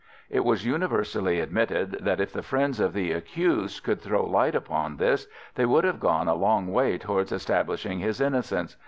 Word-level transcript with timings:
It 0.31 0.43
was 0.43 0.65
universally 0.65 1.39
admitted 1.39 1.91
that 2.03 2.19
if 2.19 2.33
the 2.33 2.41
friends 2.41 2.79
of 2.79 2.93
the 2.93 3.11
accused 3.11 3.83
could 3.83 4.01
throw 4.01 4.25
light 4.25 4.55
upon 4.55 4.97
this, 4.97 5.27
they 5.53 5.65
would 5.67 5.83
have 5.83 5.99
gone 5.99 6.27
a 6.27 6.33
long 6.33 6.73
way 6.73 6.97
towards 6.97 7.31
establishing 7.31 7.99
his 7.99 8.19
innocence. 8.19 8.77